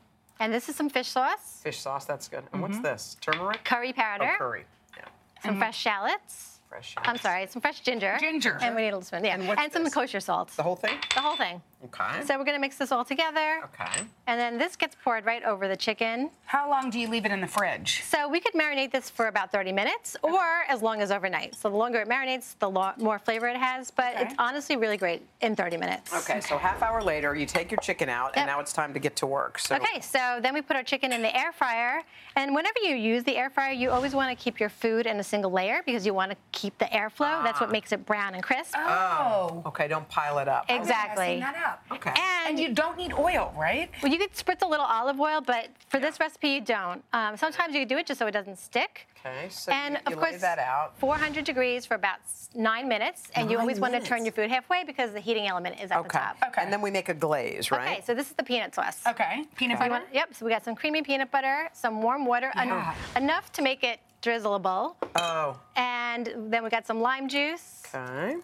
[0.40, 2.44] and this is some fish sauce, Fish sauce, that's good.
[2.52, 2.82] And what's mm-hmm.
[2.85, 3.16] this?
[3.20, 3.64] Turmeric?
[3.64, 4.64] curry powder, Oh, curry.
[4.96, 5.04] Yeah.
[5.42, 6.56] some fresh shallots.
[6.68, 6.94] Fresh.
[6.98, 8.16] I'm sorry, some fresh ginger.
[8.20, 8.59] Ginger.
[8.61, 9.24] And we need a little spoon.
[9.24, 9.35] Yeah.
[9.35, 9.94] And what's And some this?
[9.94, 10.50] kosher salt.
[10.57, 10.98] The whole thing?
[11.14, 11.62] The whole thing.
[11.85, 12.24] Okay.
[12.24, 13.61] So we're gonna mix this all together.
[13.64, 14.02] okay.
[14.26, 16.31] And then this gets poured right over the chicken.
[16.46, 18.02] How long do you leave it in the fridge?
[18.02, 21.55] So we could marinate this for about 30 minutes or as long as overnight.
[21.55, 23.92] So the longer it marinates, the lo- more flavor it has.
[23.92, 24.22] But Okay.
[24.24, 26.12] it's honestly really great in 30 minutes.
[26.29, 28.98] Okay, so half hour later, you take your chicken out, and now it's time to
[28.98, 29.59] get to work.
[29.61, 32.02] So Okay, so then we put our chicken in the air fryer.
[32.35, 35.20] And whenever you use the air fryer, you always want to keep your food in
[35.20, 37.42] a single layer because you want to keep the airflow.
[37.42, 38.74] That's what makes it brown and crisp.
[38.76, 39.62] Oh.
[39.66, 40.66] Okay, don't pile it up.
[40.68, 41.38] exactly.
[41.38, 41.96] Messing that up.
[41.96, 42.12] Okay.
[42.46, 43.90] And you don't need oil, right?
[44.02, 47.02] Well, you could spritz a little olive oil, but for this recipe, you don't.
[47.12, 49.07] Um, sometimes you do it just so it doesn't stick.
[49.24, 50.98] Okay, so and you, of course, lay that out.
[50.98, 52.18] 400 degrees for about
[52.55, 55.46] nine minutes, and you Nine always want to turn your food halfway because the heating
[55.48, 56.09] element is at Okay.
[56.09, 56.37] the top.
[56.48, 56.62] Okay.
[56.62, 57.81] And then we make a glaze, right?
[57.98, 59.02] Okay, so this is the peanut sauce.
[59.07, 59.44] Okay.
[59.57, 60.05] Peanut So you butter.
[60.12, 60.35] yep.
[60.35, 64.00] So we got some creamy peanut butter, some warm water, en- enough to make it
[64.22, 68.37] drizzleable, Oh, and then we got some lime juice, okay.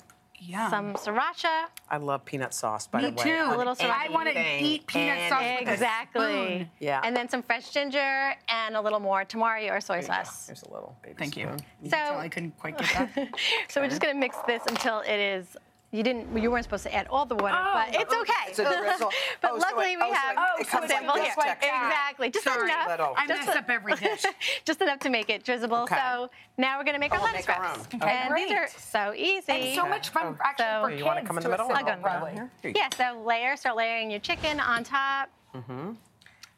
[0.45, 0.71] Yum.
[0.71, 1.67] some sriracha.
[1.91, 3.25] I love peanut sauce, by Me the way.
[3.25, 3.37] Me too.
[3.45, 3.91] on A little sriracha.
[3.91, 6.23] I want to eat peanut sauce with a Exactly.
[6.23, 6.71] spoon.
[6.81, 7.01] Yeah.
[7.05, 10.15] And then some fresh ginger and a little more tamari or soy There you go.
[10.15, 10.47] sauce.
[10.47, 11.45] There's a little baby Thank you.
[11.47, 11.59] spoon.
[11.83, 13.29] You So- can tell I couldn't quite get that.
[13.69, 15.57] So we're just gonna mix this until it is.
[15.95, 16.35] You didn't.
[16.37, 18.33] You weren't supposed to add all the water, Oh, but it's okay.
[18.49, 19.11] It's drizzle.
[19.43, 21.25] but Oh, so luckily it- we oh, so have it- it some comes sample this
[21.27, 21.35] here.
[21.45, 21.67] texture.
[21.67, 22.71] Exactly, just Sorry.
[22.71, 22.89] enough.
[22.89, 23.15] Little.
[23.19, 24.23] I just mess up every dish.
[24.65, 25.83] just enough to make it drizzable.
[25.83, 25.95] Okay.
[25.97, 27.87] So now we're gonna make Oh, our we'll lettuce wraps.
[27.95, 29.53] Okay, And these are so easy.
[29.53, 31.71] And so much fun actually So- for You wanna come in the middle?
[31.71, 32.03] assemble, I'll go.
[32.03, 32.33] probably.
[32.33, 32.89] Here you yeah.
[32.97, 33.55] So layer.
[33.57, 35.91] Start layering your chicken on top, Mm-hmm.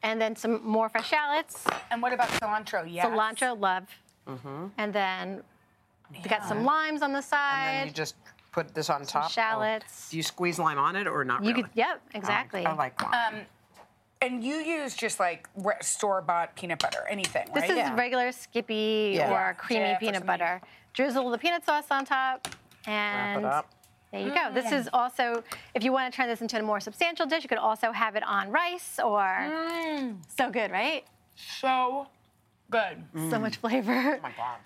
[0.03, 1.65] and then some more fresh shallots.
[1.91, 2.85] And what about cilantro?
[2.89, 3.05] Yes.
[3.07, 3.83] Cilantro, love.
[4.29, 4.67] Mm-hmm.
[4.77, 5.43] And then
[6.23, 7.65] we got some limes on the side.
[7.67, 8.15] And then you just
[8.55, 9.25] put this on top.
[9.25, 9.27] Oh.
[9.29, 10.09] shallots.
[10.09, 11.63] Do you squeeze lime on it or not You really?
[11.63, 11.71] could.
[11.73, 12.01] Yep.
[12.13, 12.65] Exactly.
[12.65, 13.35] I like lime.
[13.35, 13.41] Um,
[14.21, 15.49] and you use just like
[15.81, 17.77] store bought peanut butter, anything, This right?
[17.85, 19.33] is regular Skippy Yeah.
[19.33, 20.61] or creamy Jif or peanut butter.
[20.93, 22.47] Drizzle the peanut sauce on top,
[22.87, 23.69] and up.
[24.13, 24.49] there you go.
[24.53, 27.49] This is also, if you want to turn this into a more substantial dish, you
[27.49, 29.19] could also have it on rice or.
[29.21, 30.15] Mm.
[30.37, 31.03] So good, right?
[31.35, 32.07] so
[32.71, 33.03] good.
[33.29, 34.15] So much flavor.
[34.17, 34.59] Oh my God.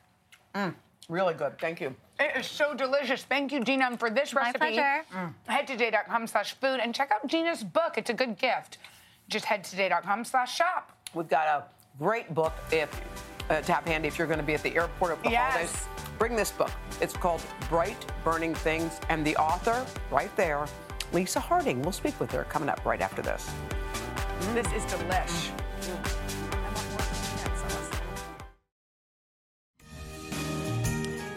[0.54, 0.76] Mm,
[1.10, 1.58] really good.
[1.58, 1.96] Thank you.
[2.20, 3.24] It is so delicious.
[3.24, 4.58] Thank you, Gina, um, for this My recipe.
[4.60, 5.04] pleasure.
[5.14, 5.34] Mm.
[5.48, 7.98] Head to today.com slash food and check out Gina's book.
[7.98, 8.78] It's a good gift.
[9.30, 10.92] Just head to today.com slash shop.
[11.14, 11.64] We've got a
[11.98, 12.90] great book if
[13.50, 15.54] uh, to have handy if you're going to be at the airport over the Yes.
[15.54, 15.88] holidays.
[16.20, 16.72] Bring this book.
[17.02, 20.66] It's called Bright Burning Things, and the author, right there,
[21.14, 21.82] Lisa Harding.
[21.82, 23.50] We'll speak with her coming up right after this.
[24.54, 25.50] This is delish.
[25.82, 26.16] Mm.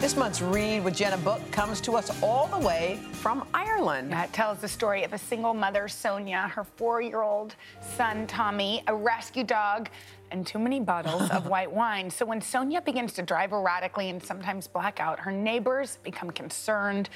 [0.03, 4.09] This month's Read with Jenna book comes to us all the way from Ireland.
[4.09, 7.55] Yeah, it tells the story of a single mother, Sonia, her four year old
[7.95, 9.87] son, Tommy, a rescue dog,
[10.29, 12.09] and too many bottles of white wine.
[12.09, 17.09] So when Sonia begins to drive erratically and sometimes black out, her neighbors become concerned.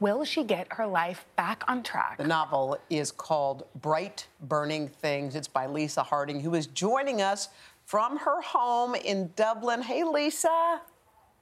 [0.00, 2.18] Will she get her life back on track?
[2.18, 5.34] The novel is called Bright Burning Things.
[5.34, 7.48] It's by Lisa Harding, who is joining us
[7.86, 9.80] from her home in Dublin.
[9.80, 10.82] Hey, Lisa.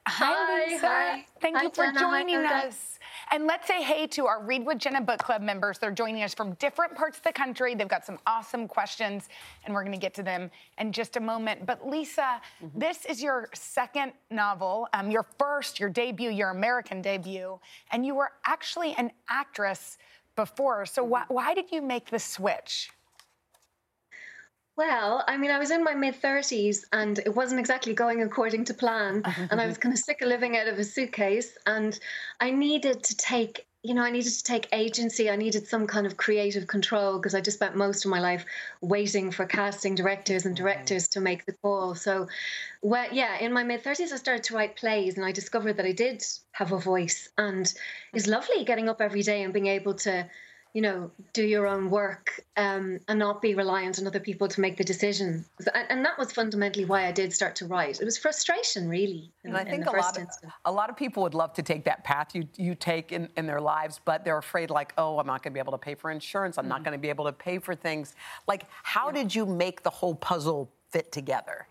[0.06, 0.86] Hi, Lisa.
[0.86, 1.26] hi.
[1.40, 2.00] Thank Hi, you for Jenna.
[2.00, 2.66] Joining Hoda.
[2.66, 2.98] us.
[3.30, 5.78] And let's say hey to our Read with Jenna Book Club members.
[5.78, 7.74] They're joining us from different parts of the country.
[7.74, 9.28] They've got some awesome questions,
[9.64, 11.64] and we're going to get to them in just a moment.
[11.66, 12.78] But Lisa, Mm-hmm.
[12.78, 17.58] this is your second novel, um, your first, your debut, your American debut,
[17.92, 19.98] and you were actually an actress
[20.36, 20.84] before.
[20.86, 21.32] So Mm-hmm.
[21.32, 22.90] why did you make the switch?
[24.76, 28.64] Well, I mean, I was in my mid 30s and it wasn't exactly going according
[28.66, 29.22] to plan.
[29.50, 31.58] and I was kind of sick of living out of a suitcase.
[31.66, 31.98] And
[32.40, 35.28] I needed to take, you know, I needed to take agency.
[35.28, 38.46] I needed some kind of creative control because I just spent most of my life
[38.80, 41.94] waiting for casting directors and directors to make the call.
[41.94, 42.28] So,
[42.80, 45.86] well, yeah, in my mid 30s, I started to write plays and I discovered that
[45.86, 47.28] I did have a voice.
[47.36, 47.70] And
[48.14, 48.30] it's mm.
[48.30, 50.26] lovely getting up every day and being able to
[50.74, 54.60] you know, do your own work um, and not be reliant on other people to
[54.60, 55.44] make the decision.
[55.74, 58.00] And, and that was fundamentally why I did start to write.
[58.00, 59.30] It was frustration, really.
[59.44, 60.52] In, And I in think a lot, of, instance.
[60.64, 63.46] a lot of people would love to take that path you, you take in, in
[63.46, 65.94] their lives, but they're afraid, like, oh, I'm not going to be able to pay
[65.94, 66.56] for insurance.
[66.56, 66.68] I'm Mm-hmm.
[66.70, 68.14] not going to be able to pay for things.
[68.48, 71.66] Like, how did you make the whole puzzle fit together?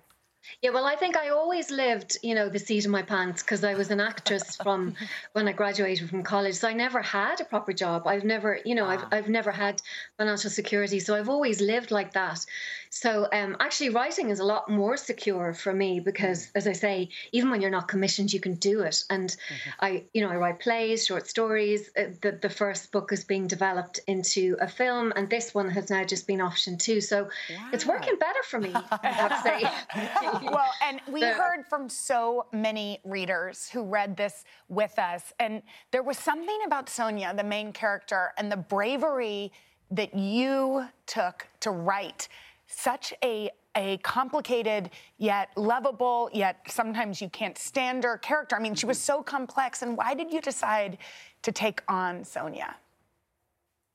[0.62, 3.64] Yeah, well, I think I always lived, you know, the seat of my pants because
[3.64, 4.96] I was an actress from
[5.34, 6.56] when I graduated from college.
[6.56, 8.08] So I never had a proper job.
[8.08, 9.82] I've never, you know, I've, I've never had
[10.18, 11.00] financial security.
[11.00, 12.46] So I've always lived like that.
[12.90, 17.10] So um, actually, writing is a lot more secure for me because, as I say,
[17.32, 19.04] even when you're not commissioned, you can do it.
[19.10, 19.36] And
[19.80, 21.90] I, you know, I write plays, short stories.
[21.98, 25.90] Uh, the, the first book is being developed into a film, and this one has
[25.90, 27.00] now just been optioned too.
[27.00, 27.30] So
[27.72, 30.28] it's working better for me, I have to say.
[30.44, 36.04] well, and we heard from so many readers who read this with us, and there
[36.04, 39.52] was something about Sonia, the main character, and the bravery
[39.92, 42.28] that you took to write
[42.68, 48.58] such a a complicated yet lovable yet sometimes you can't stand her character.
[48.58, 49.82] I mean, she was so complex.
[49.82, 50.98] And why did you decide
[51.44, 52.76] to take on Sonia?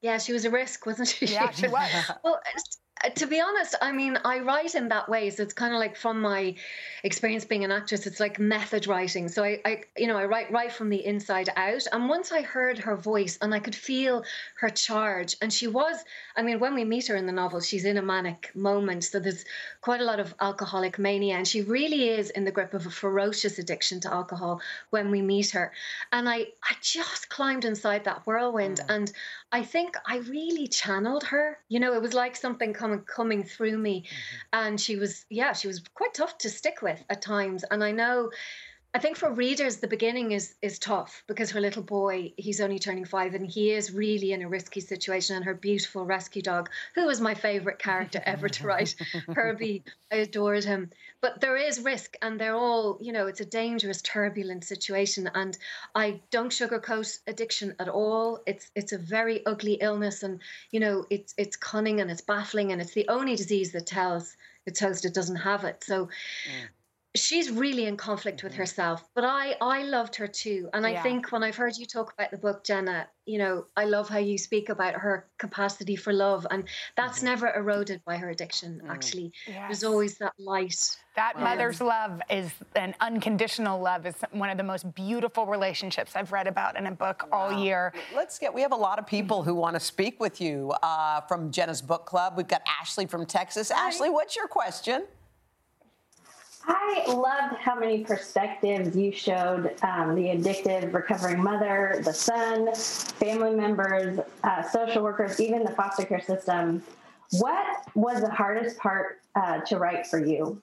[0.01, 1.27] Yeah, she was a risk, wasn't she?
[1.27, 1.91] Yeah, she was.
[2.25, 2.41] well,
[3.05, 5.29] Uh, to be honest, I mean, I write in that way.
[5.31, 6.55] So it's kind of like from my
[7.05, 9.29] experience being an actress, it's like method writing.
[9.29, 11.87] So I, I, you know, I write right from the inside out.
[11.93, 14.25] And once I heard her voice and I could feel
[14.61, 16.03] her charge, and she was,
[16.37, 19.05] I mean, when we meet her in the novel, she's in a manic moment.
[19.05, 19.45] So there's
[19.83, 22.91] quite a lot of alcoholic mania, and she really is in the grip of a
[22.91, 25.73] ferocious addiction to alcohol when we meet her.
[26.13, 28.87] And I, I just climbed inside that whirlwind, mm.
[28.89, 29.13] and
[29.53, 31.59] I think I really channeled her.
[31.69, 34.65] You know, it was like something coming coming through me, mm-hmm.
[34.65, 37.65] and she was, yeah, she was quite tough to stick with at times.
[37.71, 38.31] And I know.
[38.97, 42.79] I think for readers, the beginning is is tough because her little boy, he's only
[42.79, 45.37] turning five, and he is really in a risky situation.
[45.37, 48.95] And her beautiful rescue dog, who was my favorite character ever to write,
[49.35, 50.89] Herbie, I adored him.
[51.21, 55.31] But there is risk, and they're all, you know, it's a dangerous, turbulent situation.
[55.35, 55.59] And
[55.95, 58.41] I don't sugarcoat addiction at all.
[58.47, 62.73] It's it's a very ugly illness, and you know, it's it's cunning and it's baffling,
[62.73, 65.85] and it's the only disease that tells its host it doesn't have it.
[65.85, 66.69] So mm.
[67.17, 71.03] She's really in conflict with herself but i i loved her too and i Yeah.
[71.03, 74.19] think when i've heard you talk about the book jenna you know i love how
[74.19, 79.33] you speak about her capacity for love and that's never eroded by her addiction actually
[79.47, 79.57] Yes.
[79.69, 80.77] there's always that light
[81.17, 86.15] That Um, mother's love is an unconditional love is one of the most beautiful relationships
[86.15, 87.93] I've read about in a book all year.
[88.15, 91.23] Let's get, we have a lot of people who want to speak with you uh,
[91.23, 92.35] from Jenna's Book Club.
[92.37, 93.71] We've got Ashley from Texas.
[93.71, 95.07] Ashley, what's your question?
[96.69, 103.55] I loved how many perspectives you showed um, the addictive recovering mother, the son, family
[103.55, 106.83] members, uh, social workers, even the foster care system.
[107.33, 110.61] What was the hardest part uh, to write for you?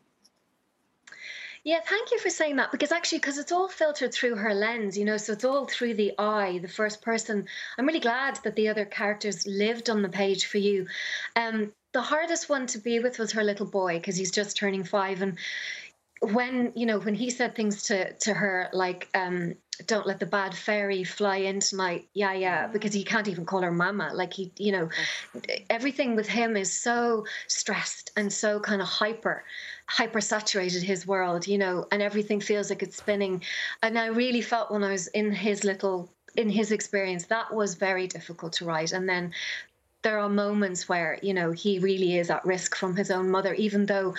[1.66, 4.98] Yeah, thank you for saying that because actually, because it's all filtered through her lens,
[4.98, 7.48] you know, so it's all through the eye, the first person.
[7.78, 10.88] I'm really glad that the other characters lived on the page for you.
[11.38, 14.84] Um, the hardest one to be with was her little boy because he's just turning
[14.84, 15.38] five, and
[16.24, 19.56] when you know when he said things to to her like um
[19.88, 23.62] don't let the bad fairy fly in tonight yeah yeah because he can't even call
[23.62, 24.12] her mama.
[24.14, 24.90] Like he you know
[25.70, 29.44] everything with him is so stressed and so kind of hyper
[29.88, 33.44] hyper saturated his world you know and everything feels like it's spinning.
[33.82, 37.76] And i really felt when i was in his little in his experience that was
[37.76, 38.92] very difficult to write.
[38.94, 39.34] And then
[40.04, 43.54] there are moments where you know he really is at risk from his own mother
[43.56, 44.14] even though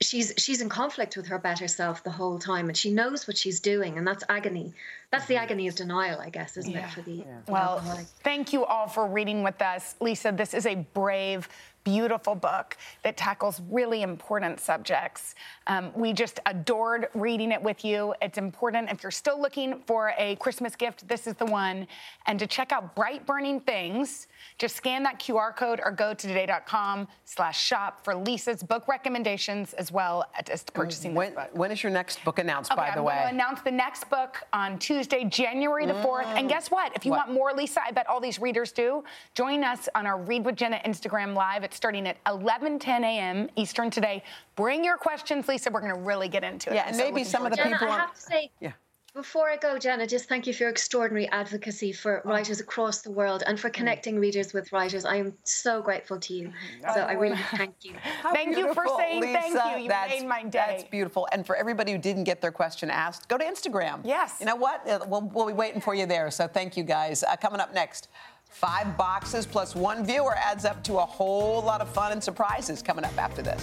[0.00, 3.36] she's she's in conflict with her better self the whole time, and she knows what
[3.36, 4.72] she's doing, and that's agony.
[5.10, 8.06] That's the agony of denial, I guess, isn't it, for the the Well, alcoholic?
[8.22, 9.94] thank you all for reading with us.
[10.00, 11.48] Lisa, this is a brave,
[11.82, 15.34] beautiful book that tackles really important subjects.
[15.66, 18.14] Um, we just adored reading it with you.
[18.20, 18.90] It's important.
[18.90, 21.88] If you're still looking for a Christmas gift, this is the one.
[22.26, 24.26] And to check out Bright Burning Things,
[24.58, 29.72] just scan that QR code or go to today.com slash shop for Lisa's book recommendations
[29.74, 31.50] as well as to purchasing when, this book.
[31.58, 33.14] when is your next book announced, Okay, by the I'm way?
[33.14, 36.26] going to announce the next book on Tuesday, January the 4th.
[36.26, 36.50] And mm.
[36.50, 36.92] guess what?
[36.94, 37.26] If you What?
[37.28, 39.04] want more, Lisa, I bet all these readers do.
[39.34, 41.64] Join us on our Read with Jenna Instagram Live.
[41.64, 43.48] It's starting at 11, 10 a.m.
[43.56, 44.22] Eastern today.
[44.56, 45.70] Bring your questions, Lisa.
[45.70, 46.74] We're going to really get into it.
[46.74, 47.78] Yeah, and so maybe some of the to it.
[47.78, 48.72] Jenna, I have to say, Yeah.
[49.18, 52.30] Before I go, Jenna, just thank you for your extraordinary advocacy for Oh.
[52.30, 53.60] writers across the world and Mm.
[53.60, 55.04] for connecting readers with writers.
[55.04, 56.52] I am so grateful to you.
[56.94, 57.94] So I really thank you.
[58.32, 59.82] Thank you for beautiful, saying thank you.
[59.82, 60.50] You that's, made my day.
[60.68, 61.26] That's beautiful.
[61.32, 64.00] And for everybody who didn't get their question asked, go to Instagram.
[64.04, 64.36] Yes.
[64.38, 64.88] You know what?
[64.88, 66.30] Uh, We'll, we'll be waiting for you there.
[66.30, 67.24] So thank you guys.
[67.24, 68.08] Uh, coming up next,
[68.48, 72.82] five boxes plus one viewer adds up to a whole lot of fun and surprises
[72.82, 73.62] coming up after this.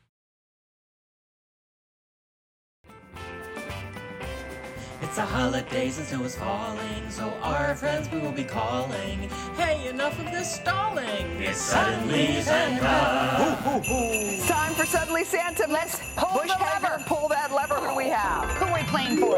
[5.11, 9.29] It's the holidays and snow is falling, so our friends we will be calling.
[9.57, 11.25] Hey, enough of this stalling!
[11.37, 13.81] It's suddenly Santa.
[13.83, 15.65] It's time for Suddenly Santa.
[15.67, 17.03] Let's pull Bush the Hager, lever.
[17.07, 17.75] pull that lever.
[17.75, 18.51] Who do we have?
[18.51, 19.37] Who are we playing for?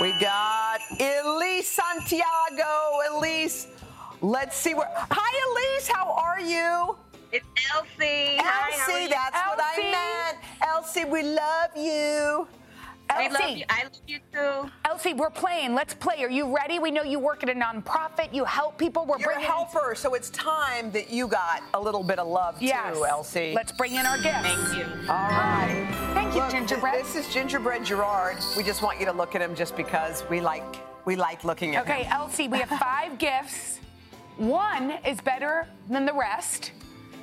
[0.00, 3.00] We got Elise Santiago.
[3.12, 3.66] Elise,
[4.22, 4.88] let's see where.
[4.90, 5.86] Hi, Elise.
[5.86, 6.96] How are you?
[7.30, 8.38] It's Elsie.
[8.38, 10.38] Elsie, Hi, how are that's what I meant.
[10.62, 12.48] Elsie, we love you.
[13.14, 13.58] I love Elsie.
[13.60, 13.64] you.
[13.68, 14.70] I love you too.
[14.84, 15.74] Elsie, we're playing.
[15.74, 16.22] Let's play.
[16.24, 16.78] Are you ready?
[16.78, 18.32] We know you work at a nonprofit.
[18.34, 19.04] You help people.
[19.06, 22.26] We're You're a bringing helper, so it's time that you got a little bit of
[22.26, 22.96] love Yes.
[22.96, 23.52] too, Elsie.
[23.54, 24.48] Let's bring in our guests.
[24.72, 24.84] Thank you.
[25.08, 26.10] All right.
[26.14, 27.04] Thank you, Look, Gingerbread.
[27.04, 28.36] This is Gingerbread Gerard.
[28.56, 30.64] We just want you to look at him just because we like
[31.04, 32.06] we like looking at Okay, him.
[32.06, 33.78] Okay, Elsie, we have five gifts.
[34.36, 36.72] One is better than the rest.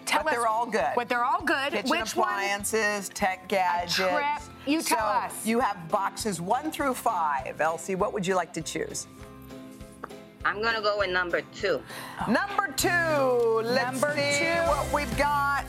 [0.05, 0.91] Tell But us they're all good.
[0.95, 1.71] But they're all good.
[1.71, 2.27] Kitchen Which one?
[2.29, 3.95] appliances, tech gadgets.
[3.95, 4.23] trip.
[4.65, 5.45] You tell so us.
[5.45, 7.59] You have boxes one through five.
[7.59, 9.07] Elsie, what would you like to choose?
[10.45, 11.81] I'm gonna go with number two.
[12.27, 12.89] Number two.
[13.63, 14.61] Let's Number see two.
[14.67, 15.65] what we've got.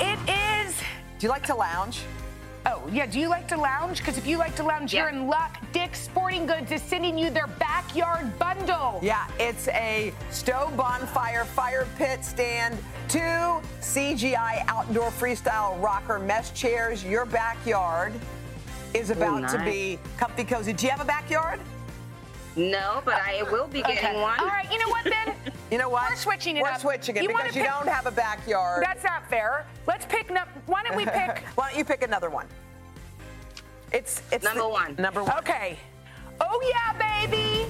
[0.00, 0.18] It
[0.66, 0.74] is.
[1.18, 2.00] Do you like to lounge?
[2.66, 3.04] Oh, yeah.
[3.06, 3.98] Do you like to lounge?
[3.98, 5.00] Because if you like to lounge, Yeah.
[5.00, 5.58] you're in luck.
[5.72, 9.00] Dick's Sporting Goods is sending you their backyard bundle.
[9.02, 17.04] Yeah, it's a stove bonfire fire pit stand, two GCI outdoor freestyle rocker mesh chairs.
[17.04, 18.14] Your backyard
[18.94, 19.64] is about to nice.
[19.64, 20.72] be comfy cozy.
[20.72, 21.60] Do you have a backyard?
[22.56, 24.20] No, but I will be getting Okay.
[24.20, 24.38] one.
[24.38, 24.70] All right.
[24.70, 25.34] You know what then?
[25.70, 26.08] You know what?
[26.10, 26.80] We're switching it We're up.
[26.80, 28.84] switching it You because you pick- don't have a backyard.
[28.84, 29.66] That's not fair.
[29.88, 30.30] Let's pick.
[30.30, 31.38] No- why don't we pick?
[31.56, 32.46] Why don't you pick another one?
[33.90, 34.94] It's it's Number the- one.
[34.98, 35.36] Number one.
[35.38, 35.78] Okay.
[36.40, 37.66] Oh yeah, baby.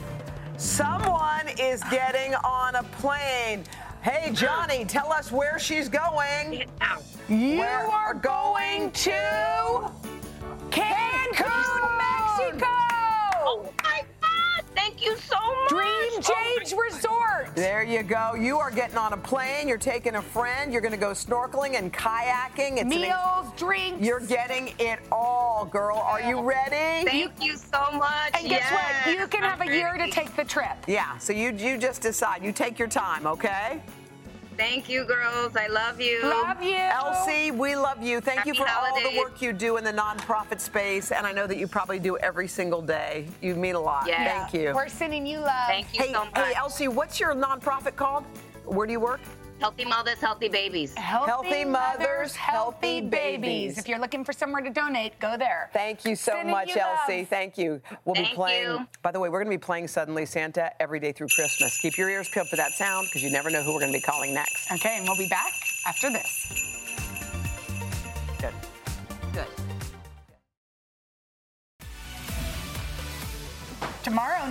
[0.59, 3.65] Someone is getting on a plane.
[4.03, 6.65] Hey Johnny, tell us where she's going.
[7.29, 9.91] You Where are going to
[10.71, 12.67] Cancun, Mexico.
[13.47, 13.71] Oh my God!
[13.77, 13.84] Thank
[15.05, 15.69] you so much.
[15.71, 17.55] Dream Oh Resort.
[17.55, 18.35] There you go.
[18.35, 19.69] You are getting on a plane.
[19.69, 20.73] You're taking a friend.
[20.73, 22.73] You're going to go snorkeling and kayaking.
[22.79, 24.05] It's an- Meals, drinks.
[24.05, 25.99] you're getting it all, girl.
[25.99, 27.09] Are you ready?
[27.09, 28.33] Thank you so much.
[28.35, 29.15] and guess what?
[29.19, 30.77] You can have a I'm year to take the trip.
[30.87, 31.17] Yeah.
[31.19, 32.43] So you you just decide.
[32.43, 33.81] You take your time, okay?
[34.57, 35.57] Thank you, girls.
[35.57, 36.23] I love you.
[36.23, 36.77] Love you.
[36.77, 38.21] Elsie, we love you.
[38.21, 41.33] Thank you Happy for all the work you do in the nonprofit space, and I
[41.33, 43.27] know that you probably do every single day.
[43.41, 44.07] You mean a lot.
[44.07, 44.41] Yeah.
[44.49, 44.73] Thank you.
[44.75, 45.67] We're sending you love.
[45.67, 46.37] Thank you Hey, so much.
[46.39, 48.25] hey, Elsie, what's your nonprofit called?
[48.65, 49.21] Where do you work?
[49.61, 50.95] Healthy mothers, healthy babies.
[50.97, 53.79] Healthy mothers, healthy babies.
[53.79, 55.71] If you're looking for somewhere to donate, go there.
[55.73, 57.21] Thank you so Sending much, you Elsie.
[57.21, 57.29] love.
[57.29, 57.81] Thank you.
[58.05, 58.65] We'll be playing.
[58.69, 58.87] you.
[59.03, 61.79] By the way, we're going to be playing Suddenly Santa every day through Christmas.
[61.79, 63.99] Keep your ears peeled for that sound because you never know who we're going to
[63.99, 64.71] be calling next.
[64.73, 65.53] Okay, and we'll be back
[65.87, 66.47] after this.
[68.41, 68.53] Good.
[68.61, 68.74] Good.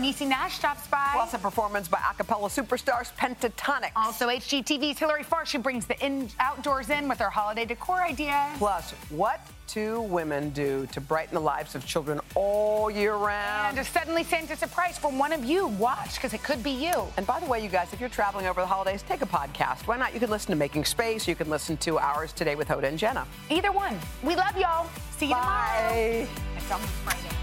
[0.04, 1.12] Niecy Nash stops by.
[1.14, 3.92] Plus a performance by a cappella superstars Pentatonix.
[3.96, 8.52] Also, HGTV's Hilary Farr, she brings the in- outdoors in with her holiday decor ideas.
[8.58, 13.70] Plus, what two women do to brighten the lives of children all year round.
[13.70, 15.68] And a suddenly Santa surprise for one of you.
[15.68, 16.94] Watch, because it could be you.
[17.16, 19.88] And by the way, you guys, if you're traveling over the holidays, take a podcast.
[19.88, 20.14] Why not?
[20.14, 21.30] You can listen to Making Space.
[21.30, 23.26] You can listen to ours today with Hoda and Jenna.
[23.50, 23.98] Either one.
[24.22, 24.90] We love y'all.
[25.18, 25.90] See you tomorrow.
[25.90, 26.28] Bye.
[26.58, 27.43] It's almost Friday.